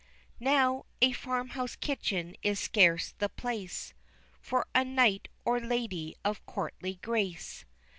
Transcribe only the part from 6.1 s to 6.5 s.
of